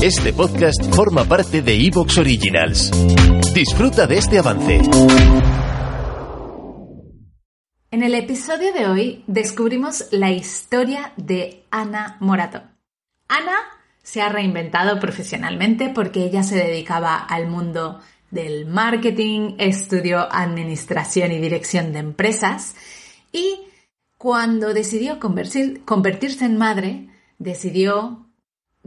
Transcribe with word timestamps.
Este 0.00 0.32
podcast 0.32 0.94
forma 0.94 1.24
parte 1.24 1.60
de 1.60 1.74
Evox 1.74 2.18
Originals. 2.18 2.92
Disfruta 3.52 4.06
de 4.06 4.18
este 4.18 4.38
avance. 4.38 4.80
En 7.90 8.04
el 8.04 8.14
episodio 8.14 8.72
de 8.72 8.86
hoy 8.86 9.24
descubrimos 9.26 10.06
la 10.12 10.30
historia 10.30 11.12
de 11.16 11.64
Ana 11.72 12.16
Morato. 12.20 12.62
Ana 13.26 13.56
se 14.00 14.22
ha 14.22 14.28
reinventado 14.28 15.00
profesionalmente 15.00 15.88
porque 15.88 16.22
ella 16.22 16.44
se 16.44 16.54
dedicaba 16.54 17.16
al 17.16 17.48
mundo 17.48 18.00
del 18.30 18.66
marketing, 18.66 19.56
estudió 19.58 20.32
administración 20.32 21.32
y 21.32 21.40
dirección 21.40 21.92
de 21.92 21.98
empresas 21.98 22.76
y 23.32 23.62
cuando 24.16 24.72
decidió 24.74 25.18
convertirse 25.18 26.44
en 26.44 26.56
madre, 26.56 27.08
decidió 27.40 28.27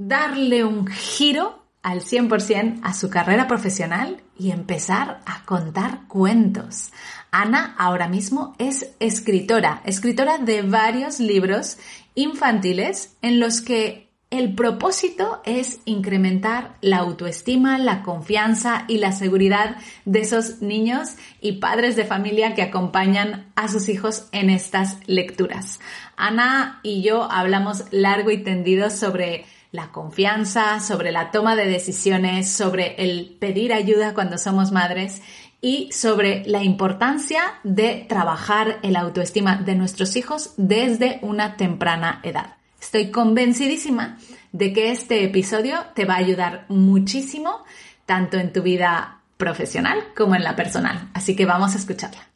darle 0.07 0.63
un 0.63 0.87
giro 0.87 1.61
al 1.83 2.01
100% 2.01 2.79
a 2.83 2.93
su 2.93 3.09
carrera 3.09 3.47
profesional 3.47 4.21
y 4.37 4.51
empezar 4.51 5.21
a 5.25 5.43
contar 5.45 6.07
cuentos. 6.07 6.91
Ana 7.31 7.75
ahora 7.77 8.07
mismo 8.07 8.55
es 8.59 8.91
escritora, 8.99 9.81
escritora 9.85 10.37
de 10.37 10.61
varios 10.61 11.19
libros 11.19 11.77
infantiles 12.13 13.15
en 13.21 13.39
los 13.39 13.61
que 13.61 14.11
el 14.29 14.55
propósito 14.55 15.41
es 15.43 15.81
incrementar 15.83 16.77
la 16.79 16.99
autoestima, 16.99 17.77
la 17.77 18.01
confianza 18.01 18.85
y 18.87 18.97
la 18.99 19.11
seguridad 19.11 19.75
de 20.05 20.21
esos 20.21 20.61
niños 20.61 21.15
y 21.41 21.53
padres 21.53 21.97
de 21.97 22.05
familia 22.05 22.55
que 22.55 22.61
acompañan 22.61 23.51
a 23.55 23.67
sus 23.67 23.89
hijos 23.89 24.29
en 24.31 24.49
estas 24.49 24.97
lecturas. 25.05 25.81
Ana 26.15 26.79
y 26.81 27.01
yo 27.01 27.29
hablamos 27.29 27.83
largo 27.91 28.31
y 28.31 28.37
tendido 28.37 28.89
sobre 28.89 29.45
la 29.71 29.91
confianza, 29.91 30.79
sobre 30.79 31.11
la 31.11 31.31
toma 31.31 31.55
de 31.55 31.67
decisiones, 31.67 32.51
sobre 32.51 32.95
el 32.97 33.37
pedir 33.39 33.73
ayuda 33.73 34.13
cuando 34.13 34.37
somos 34.37 34.71
madres 34.71 35.21
y 35.61 35.91
sobre 35.91 36.43
la 36.45 36.63
importancia 36.63 37.41
de 37.63 38.05
trabajar 38.09 38.79
el 38.83 38.95
autoestima 38.95 39.57
de 39.57 39.75
nuestros 39.75 40.15
hijos 40.15 40.53
desde 40.57 41.19
una 41.21 41.55
temprana 41.55 42.19
edad. 42.23 42.57
Estoy 42.81 43.11
convencidísima 43.11 44.17
de 44.51 44.73
que 44.73 44.91
este 44.91 45.23
episodio 45.23 45.77
te 45.95 46.05
va 46.05 46.15
a 46.15 46.17
ayudar 46.17 46.65
muchísimo, 46.67 47.63
tanto 48.05 48.37
en 48.37 48.51
tu 48.51 48.63
vida 48.63 49.21
profesional 49.37 49.99
como 50.15 50.35
en 50.35 50.43
la 50.43 50.55
personal. 50.55 51.09
Así 51.13 51.35
que 51.35 51.45
vamos 51.45 51.75
a 51.75 51.77
escucharla. 51.77 52.27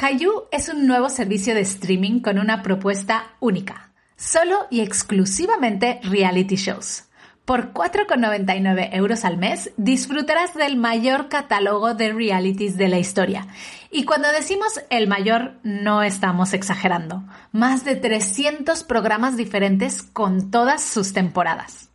Hayu 0.00 0.44
es 0.50 0.68
un 0.68 0.86
nuevo 0.86 1.10
servicio 1.10 1.54
de 1.54 1.60
streaming 1.60 2.20
con 2.20 2.38
una 2.38 2.62
propuesta 2.62 3.34
única 3.40 3.91
solo 4.22 4.66
y 4.70 4.80
exclusivamente 4.80 6.00
reality 6.04 6.56
shows. 6.56 7.04
Por 7.44 7.72
4,99 7.72 8.90
euros 8.92 9.24
al 9.24 9.36
mes 9.36 9.72
disfrutarás 9.76 10.54
del 10.54 10.76
mayor 10.76 11.28
catálogo 11.28 11.94
de 11.94 12.12
realities 12.12 12.76
de 12.76 12.88
la 12.88 13.00
historia. 13.00 13.48
Y 13.90 14.04
cuando 14.04 14.30
decimos 14.30 14.80
el 14.90 15.08
mayor, 15.08 15.54
no 15.64 16.02
estamos 16.02 16.54
exagerando. 16.54 17.24
Más 17.50 17.84
de 17.84 17.96
300 17.96 18.84
programas 18.84 19.36
diferentes 19.36 20.04
con 20.04 20.52
todas 20.52 20.84
sus 20.84 21.12
temporadas. 21.12 21.91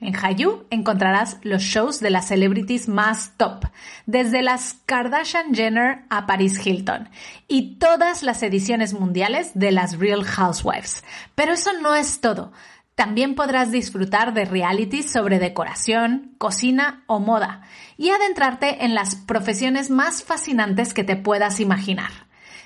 En 0.00 0.14
Hayu 0.14 0.64
encontrarás 0.70 1.38
los 1.42 1.62
shows 1.62 1.98
de 1.98 2.10
las 2.10 2.28
celebrities 2.28 2.88
más 2.88 3.32
top, 3.36 3.64
desde 4.06 4.42
las 4.42 4.76
Kardashian 4.86 5.52
Jenner 5.54 6.04
a 6.08 6.24
Paris 6.26 6.64
Hilton, 6.64 7.08
y 7.48 7.78
todas 7.78 8.22
las 8.22 8.42
ediciones 8.44 8.94
mundiales 8.94 9.50
de 9.54 9.72
las 9.72 9.98
Real 9.98 10.22
Housewives. 10.24 11.02
Pero 11.34 11.54
eso 11.54 11.72
no 11.82 11.96
es 11.96 12.20
todo. 12.20 12.52
También 12.94 13.34
podrás 13.34 13.72
disfrutar 13.72 14.34
de 14.34 14.44
realities 14.44 15.10
sobre 15.10 15.40
decoración, 15.40 16.34
cocina 16.38 17.02
o 17.06 17.18
moda, 17.18 17.62
y 17.96 18.10
adentrarte 18.10 18.84
en 18.84 18.94
las 18.94 19.16
profesiones 19.16 19.90
más 19.90 20.22
fascinantes 20.22 20.94
que 20.94 21.04
te 21.04 21.16
puedas 21.16 21.58
imaginar. 21.58 22.10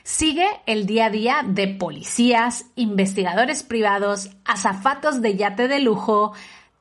Sigue 0.04 0.46
el 0.66 0.84
día 0.84 1.06
a 1.06 1.10
día 1.10 1.44
de 1.46 1.68
policías, 1.68 2.66
investigadores 2.74 3.62
privados, 3.62 4.30
azafatos 4.44 5.22
de 5.22 5.36
yate 5.36 5.68
de 5.68 5.80
lujo, 5.80 6.32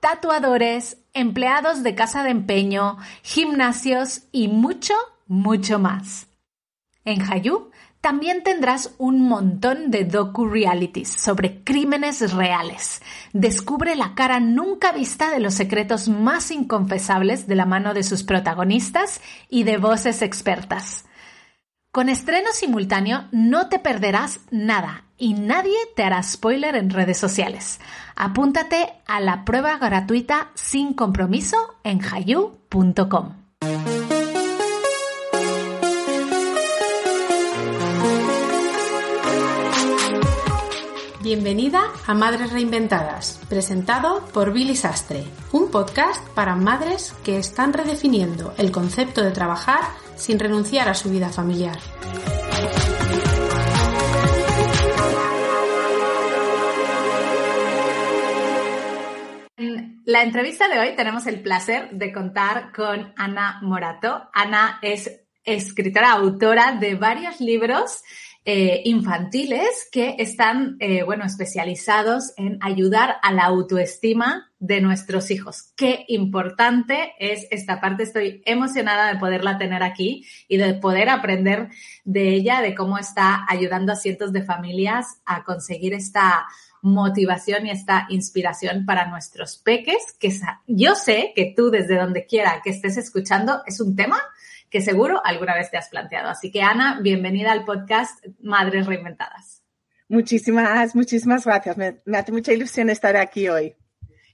tatuadores, 0.02 0.98
empleados 1.14 1.84
de 1.84 1.96
casa 1.96 2.24
de 2.24 2.32
empeño, 2.32 2.98
gimnasios 3.22 4.24
y 4.34 4.50
mucho, 4.50 4.94
mucho 5.28 5.80
más. 5.80 6.28
En 7.06 7.22
Hayu 7.22 7.72
también 8.02 8.42
tendrás 8.42 8.96
un 8.98 9.22
montón 9.22 9.92
de 9.92 10.06
docu-realities 10.06 11.08
sobre 11.08 11.64
crímenes 11.64 12.34
reales. 12.34 13.02
Descubre 13.32 13.96
la 13.96 14.16
cara 14.16 14.40
nunca 14.40 14.92
vista 14.92 15.30
de 15.30 15.40
los 15.40 15.54
secretos 15.54 16.10
más 16.10 16.50
inconfesables 16.50 17.48
de 17.48 17.56
la 17.56 17.68
mano 17.68 17.94
de 17.94 18.02
sus 18.02 18.24
protagonistas 18.24 19.22
y 19.50 19.64
de 19.64 19.78
voces 19.78 20.24
expertas. 20.24 21.06
Con 21.92 22.10
estreno 22.10 22.50
simultáneo 22.54 23.28
no 23.32 23.70
te 23.70 23.78
perderás 23.78 24.40
nada 24.50 25.06
y 25.22 25.36
nadie 25.36 25.78
te 25.96 26.04
hará 26.04 26.24
spoiler 26.24 26.76
en 26.76 26.90
redes 26.90 27.20
sociales. 27.20 27.80
Apúntate 28.16 28.92
a 29.06 29.20
la 29.20 29.46
prueba 29.46 29.78
gratuita 29.78 30.50
sin 30.56 30.96
compromiso 30.96 31.76
en 31.84 32.02
hayu.com. 32.04 33.36
Bienvenida 41.22 41.84
a 42.08 42.16
Madres 42.16 42.52
Reinventadas, 42.52 43.40
presentado 43.48 44.26
por 44.34 44.52
Billy 44.52 44.76
Sastre, 44.76 45.24
un 45.52 45.70
podcast 45.70 46.28
para 46.30 46.56
madres 46.56 47.14
que 47.24 47.38
están 47.38 47.74
redefiniendo 47.74 48.56
el 48.58 48.72
concepto 48.72 49.22
de 49.22 49.30
trabajar 49.30 49.82
sin 50.16 50.40
renunciar 50.40 50.90
a 50.90 50.96
su 50.96 51.12
vida 51.12 51.30
familiar. 51.30 51.78
La 60.22 60.28
entrevista 60.28 60.68
de 60.68 60.78
hoy 60.78 60.96
tenemos 60.96 61.26
el 61.26 61.42
placer 61.42 61.90
de 61.94 62.14
contar 62.14 62.72
con 62.74 63.12
Ana 63.18 63.58
Morato. 63.64 64.30
Ana 64.32 64.78
es 64.84 65.24
escritora, 65.44 66.12
autora 66.12 66.78
de 66.80 66.94
varios 66.94 67.42
libros 67.42 68.04
eh, 68.46 68.84
infantiles 68.86 69.88
que 69.92 70.18
están, 70.20 70.78
eh, 70.80 71.02
bueno, 71.02 71.26
especializados 71.26 72.34
en 72.38 72.60
ayudar 72.62 73.16
a 73.24 73.34
la 73.34 73.46
autoestima 73.46 74.52
de 74.60 74.80
nuestros 74.80 75.32
hijos. 75.32 75.74
Qué 75.76 76.06
importante 76.08 77.14
es 77.18 77.48
esta 77.50 77.82
parte. 77.82 78.04
Estoy 78.04 78.44
emocionada 78.46 79.12
de 79.12 79.20
poderla 79.20 79.58
tener 79.58 79.82
aquí 79.82 80.28
y 80.48 80.58
de 80.58 80.76
poder 80.76 81.10
aprender 81.10 81.70
de 82.04 82.30
ella, 82.30 82.62
de 82.62 82.76
cómo 82.76 83.00
está 83.00 83.44
ayudando 83.50 83.92
a 83.92 83.96
cientos 83.96 84.32
de 84.32 84.44
familias 84.44 85.20
a 85.26 85.44
conseguir 85.44 85.96
esta 85.96 86.46
motivación 86.82 87.68
y 87.68 87.72
esta 87.72 88.08
inspiración 88.10 88.86
para 88.86 89.08
nuestros 89.08 89.58
peques, 89.58 90.16
que 90.20 90.32
yo 90.68 90.96
sé 90.96 91.34
que 91.36 91.54
tú 91.56 91.70
desde 91.70 91.98
donde 91.98 92.26
quiera 92.26 92.62
que 92.64 92.72
estés 92.72 92.98
escuchando 92.98 93.62
es 93.66 93.80
un 93.80 93.96
tema 93.96 94.20
que 94.70 94.82
seguro 94.82 95.22
alguna 95.24 95.54
vez 95.54 95.70
te 95.70 95.78
has 95.78 95.90
planteado. 95.90 96.30
Así 96.30 96.50
que 96.50 96.62
Ana, 96.64 97.00
bienvenida 97.02 97.52
al 97.52 97.66
podcast 97.66 98.26
Madres 98.42 98.88
Reinventadas. 98.88 99.62
Muchísimas, 100.08 100.96
muchísimas 100.96 101.46
gracias. 101.46 101.78
Me, 101.78 102.02
hace 102.18 102.32
mucha 102.32 102.54
ilusión 102.54 102.90
estar 102.90 103.16
aquí 103.16 103.48
hoy. 103.48 103.76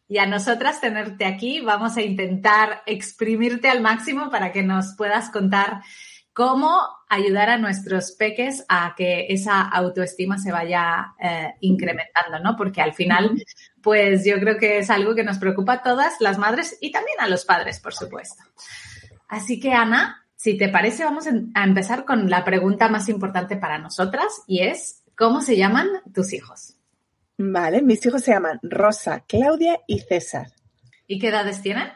Y 0.08 0.19
a 0.19 0.25
nosotras 0.25 0.79
tenerte 0.79 1.25
aquí, 1.25 1.59
vamos 1.62 1.97
a 1.97 2.02
intentar 2.02 2.81
exprimirte 2.85 3.68
al 3.68 3.81
máximo 3.81 4.29
para 4.29 4.52
que 4.52 4.64
nos 4.64 4.96
puedas 4.96 5.29
contar 5.29 5.81
cómo 6.37 6.79
ayudar 7.09 7.49
a 7.49 7.57
nuestros 7.57 8.11
peques 8.11 8.63
a 8.69 8.93
que 8.95 9.25
esa 9.29 9.59
autoestima 9.59 10.37
se 10.37 10.51
vaya 10.51 11.15
eh, 11.19 11.55
incrementando, 11.61 12.37
¿no? 12.43 12.55
Porque 12.55 12.79
al 12.79 12.93
final, 12.93 13.43
pues 13.81 14.23
yo 14.23 14.39
creo 14.39 14.59
que 14.59 14.77
es 14.77 14.91
algo 14.91 15.15
que 15.15 15.23
nos 15.23 15.39
preocupa 15.39 15.73
a 15.73 15.81
todas 15.81 16.13
las 16.19 16.37
madres 16.37 16.78
y 16.79 16.91
también 16.91 17.17
a 17.19 17.28
los 17.28 17.43
padres, 17.43 17.79
por 17.79 17.95
supuesto. 17.95 18.43
Así 19.28 19.59
que, 19.59 19.73
Ana, 19.73 20.28
si 20.35 20.55
te 20.59 20.69
parece, 20.69 21.05
vamos 21.05 21.25
a 21.25 21.63
empezar 21.63 22.05
con 22.05 22.29
la 22.29 22.45
pregunta 22.45 22.87
más 22.87 23.09
importante 23.09 23.57
para 23.57 23.79
nosotras 23.79 24.43
y 24.45 24.61
es, 24.61 25.01
¿cómo 25.17 25.41
se 25.41 25.57
llaman 25.57 25.87
tus 26.13 26.33
hijos? 26.33 26.75
Vale, 27.40 27.81
mis 27.81 28.05
hijos 28.05 28.22
se 28.22 28.33
llaman 28.33 28.59
Rosa, 28.61 29.23
Claudia 29.28 29.79
y 29.87 30.01
César. 30.01 30.51
¿Y 31.07 31.17
qué 31.17 31.29
edades 31.29 31.63
tienen? 31.63 31.87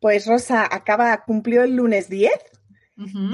Pues 0.00 0.26
Rosa 0.26 0.66
acaba, 0.70 1.22
cumplió 1.24 1.64
el 1.64 1.76
lunes 1.76 2.08
10, 2.08 2.32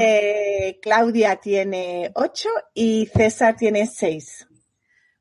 eh, 0.00 0.78
Claudia 0.82 1.36
tiene 1.36 2.10
8 2.14 2.48
y 2.74 3.06
César 3.06 3.56
tiene 3.56 3.86
6. 3.86 4.48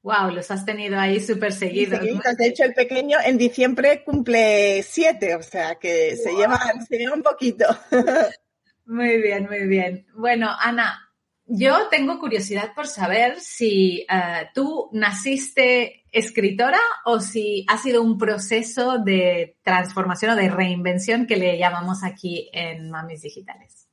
Wow, 0.01 0.31
los 0.31 0.51
has 0.51 0.65
tenido 0.65 0.99
ahí 0.99 1.21
súper 1.21 1.53
seguidos. 1.53 2.01
De 2.01 2.45
hecho, 2.45 2.65
el 2.65 2.73
pequeño 2.73 3.17
en 3.23 3.37
diciembre 3.37 4.03
cumple 4.03 4.83
7, 4.83 5.35
o 5.35 5.43
sea 5.43 5.75
que 5.75 6.17
se, 6.17 6.33
lleva, 6.33 6.59
se 6.87 6.97
lleva 6.97 7.15
un 7.15 7.23
poquito. 7.23 7.65
Muy 8.85 9.21
bien, 9.21 9.47
muy 9.47 9.65
bien. 9.65 10.05
Bueno, 10.13 10.49
Ana, 10.59 11.09
yo 11.45 11.87
tengo 11.89 12.19
curiosidad 12.19 12.73
por 12.75 12.85
saber 12.85 13.39
si 13.39 14.05
eh, 14.09 14.49
tú 14.53 14.89
naciste 14.91 16.03
escritora 16.11 16.79
o 17.05 17.21
si 17.21 17.65
ha 17.69 17.77
sido 17.77 18.01
un 18.01 18.17
proceso 18.17 18.97
de 18.99 19.57
transformación 19.63 20.31
o 20.31 20.35
de 20.35 20.49
reinvención 20.49 21.27
que 21.27 21.37
le 21.37 21.57
llamamos 21.57 22.03
aquí 22.03 22.49
en 22.51 22.91
Mamis 22.91 23.21
Digitales. 23.21 23.87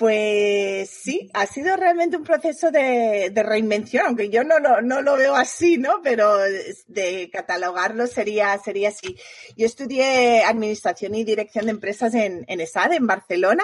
Pues 0.00 0.88
sí, 0.88 1.28
ha 1.34 1.46
sido 1.46 1.76
realmente 1.76 2.16
un 2.16 2.24
proceso 2.24 2.70
de, 2.70 3.30
reinvención, 3.36 4.06
aunque 4.06 4.30
yo 4.30 4.42
no, 4.44 4.58
lo 4.80 5.16
veo 5.18 5.34
así, 5.34 5.76
¿no? 5.76 6.00
Pero 6.02 6.38
de 6.86 7.28
catalogarlo 7.30 8.06
sería, 8.06 8.56
sería 8.64 8.88
así. 8.88 9.18
Yo 9.58 9.66
estudié 9.66 10.42
Administración 10.44 11.14
y 11.14 11.24
Dirección 11.24 11.66
de 11.66 11.72
Empresas 11.72 12.14
en, 12.14 12.46
en 12.48 12.62
ESAD, 12.62 12.94
en 12.94 13.06
Barcelona, 13.06 13.62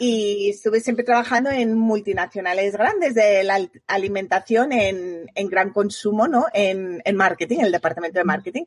y 0.00 0.50
estuve 0.50 0.80
siempre 0.80 1.04
trabajando 1.04 1.50
en 1.50 1.78
multinacionales 1.78 2.72
grandes 2.72 3.14
de 3.14 3.44
la 3.44 3.64
alimentación 3.86 4.72
en, 4.72 5.28
gran 5.48 5.72
consumo, 5.72 6.26
¿no? 6.26 6.46
En, 6.52 7.00
marketing, 7.14 7.58
en 7.60 7.66
el 7.66 7.72
departamento 7.72 8.18
de 8.18 8.24
marketing. 8.24 8.64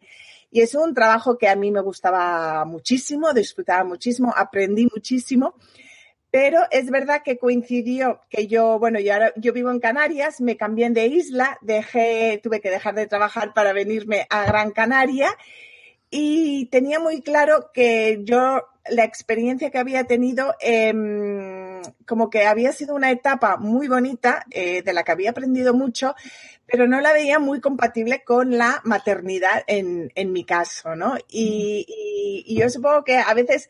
Y 0.52 0.62
es 0.62 0.74
un 0.74 0.94
trabajo 0.94 1.38
que 1.38 1.50
a 1.50 1.56
mí 1.58 1.70
me 1.70 1.82
gustaba 1.82 2.64
muchísimo, 2.64 3.34
disfrutaba 3.34 3.84
muchísimo, 3.84 4.34
aprendí 4.34 4.88
muchísimo. 4.94 5.56
Pero 6.34 6.62
es 6.72 6.90
verdad 6.90 7.22
que 7.24 7.38
coincidió 7.38 8.22
que 8.28 8.48
yo, 8.48 8.80
bueno, 8.80 9.00
yo, 9.00 9.14
ahora, 9.14 9.34
yo 9.36 9.54
vivo 9.54 9.70
en 9.70 9.80
Canarias, 9.80 10.42
me 10.42 10.58
cambié 10.58 10.90
de 10.90 11.06
isla, 11.06 11.60
dejé, 11.62 12.40
tuve 12.42 12.60
que 12.60 12.72
dejar 12.72 12.96
de 12.96 13.06
trabajar 13.06 13.54
para 13.54 13.72
venirme 13.72 14.26
a 14.32 14.44
Gran 14.48 14.72
Canaria 14.72 15.30
y 16.10 16.66
tenía 16.72 17.00
muy 17.00 17.22
claro 17.22 17.70
que 17.72 18.22
yo 18.24 18.64
la 18.90 19.04
experiencia 19.04 19.70
que 19.70 19.78
había 19.78 20.06
tenido, 20.06 20.56
em, 20.60 21.84
como 22.08 22.32
que 22.32 22.48
había 22.48 22.72
sido 22.72 22.96
una 22.96 23.12
etapa 23.12 23.58
muy 23.58 23.88
bonita, 23.88 24.44
eh, 24.50 24.82
de 24.82 24.94
la 24.94 25.04
que 25.04 25.12
había 25.12 25.30
aprendido 25.30 25.76
mucho, 25.76 26.16
pero 26.66 26.88
no 26.88 27.00
la 27.00 27.14
veía 27.14 27.38
muy 27.38 27.62
compatible 27.62 28.24
con 28.24 28.58
la 28.58 28.82
maternidad 28.86 29.64
en, 29.68 30.12
en 30.16 30.32
mi 30.34 30.46
caso, 30.46 30.96
¿no? 30.96 31.16
Y, 31.30 31.86
y, 32.48 32.60
yo 32.60 32.72
supongo 32.72 33.04
que 33.04 33.18
a 33.18 33.34
veces 33.36 33.70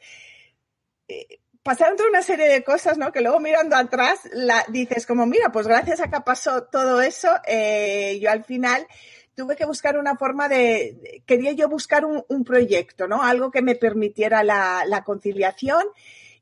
eh, 1.10 1.39
pasaron 1.63 1.95
toda 1.95 2.10
una 2.10 2.21
serie 2.21 2.48
de 2.48 2.63
cosas, 2.63 2.98
¿no? 2.98 3.12
Que 3.12 3.21
luego 3.21 3.39
mirando 3.39 3.75
atrás 3.75 4.19
dices 4.68 5.07
como, 5.07 5.25
mira, 5.25 5.51
pues 5.51 5.65
gracias 5.65 6.01
a 6.01 6.10
que 6.10 6.19
pasó 6.21 6.63
todo 6.63 7.01
eso, 7.01 7.30
eh, 7.48 8.19
yo 8.21 8.30
al 8.30 8.44
final 8.44 8.86
tuve 9.33 9.56
que 9.56 9.65
buscar 9.65 9.98
una 9.98 10.15
forma 10.15 10.48
de, 10.50 11.24
quería 11.25 11.54
yo 11.54 11.69
buscar 11.69 12.06
un, 12.06 12.44
proyecto, 12.44 13.07
¿no? 13.07 13.24
Algo 13.24 13.50
que 13.50 13.62
me 13.62 13.75
permitiera 13.75 14.44
la, 14.44 15.04
conciliación. 15.06 15.83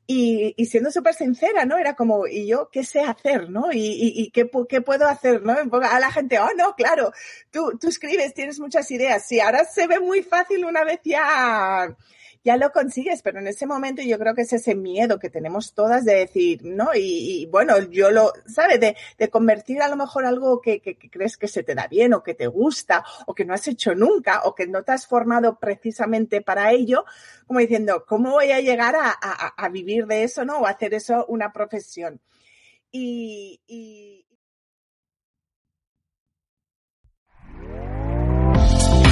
Y, 0.04 0.66
siendo 0.66 0.90
súper 0.90 1.14
sincera, 1.14 1.64
¿no? 1.64 1.78
Era 1.78 1.94
como, 1.94 2.26
¿y 2.26 2.46
yo 2.46 2.68
qué 2.70 2.84
sé 2.84 3.00
hacer, 3.00 3.48
no? 3.48 3.68
¿Y, 3.72 4.30
qué, 4.34 4.50
qué, 4.68 4.80
puedo 4.82 5.06
hacer, 5.06 5.42
no? 5.42 5.54
A 5.84 6.00
la 6.00 6.10
gente, 6.10 6.38
oh, 6.38 6.50
no, 6.54 6.74
claro, 6.74 7.12
tú, 7.50 7.78
tú 7.80 7.88
escribes, 7.88 8.34
tienes 8.34 8.60
muchas 8.60 8.90
ideas. 8.90 9.26
Sí, 9.26 9.40
ahora 9.40 9.64
se 9.64 9.86
ve 9.86 10.00
muy 10.00 10.22
fácil 10.22 10.66
una 10.66 10.84
vez 10.84 11.00
ya 11.04 11.96
ya 12.44 12.56
lo 12.56 12.72
consigues, 12.72 13.22
pero 13.22 13.38
en 13.38 13.46
ese 13.46 13.66
momento 13.66 14.02
yo 14.02 14.18
creo 14.18 14.34
que 14.34 14.42
es 14.42 14.52
ese 14.52 14.74
miedo 14.74 15.18
que 15.18 15.30
tenemos 15.30 15.74
todas 15.74 16.04
de 16.04 16.14
decir, 16.14 16.64
¿no? 16.64 16.90
Y, 16.94 17.46
bueno, 17.46 17.78
yo 17.90 18.10
lo, 18.10 18.32
¿sabes? 18.46 18.80
De, 18.80 18.96
convertir 19.30 19.80
a 19.80 19.88
lo 19.88 19.96
mejor 19.96 20.26
algo 20.26 20.60
que, 20.60 20.80
crees 20.80 21.36
que 21.36 21.48
se 21.48 21.62
te 21.62 21.74
da 21.74 21.86
bien 21.86 22.12
o 22.14 22.22
que 22.22 22.34
te 22.34 22.48
gusta 22.48 23.04
o 23.26 23.34
que 23.34 23.44
no 23.44 23.54
has 23.54 23.66
hecho 23.68 23.94
nunca 23.94 24.42
o 24.44 24.54
que 24.54 24.66
no 24.66 24.82
te 24.82 24.92
has 24.92 25.06
formado 25.06 25.58
precisamente 25.58 26.42
para 26.42 26.72
ello, 26.72 27.04
como 27.46 27.60
diciendo, 27.60 28.04
¿cómo 28.06 28.32
voy 28.32 28.50
a 28.50 28.60
llegar 28.60 28.96
a, 28.96 29.10
a, 29.10 29.68
vivir 29.68 30.06
de 30.06 30.24
eso, 30.24 30.44
¿no? 30.44 30.58
O 30.58 30.66
hacer 30.66 30.94
eso 30.94 31.24
una 31.28 31.52
profesión. 31.52 32.20
y, 32.90 33.60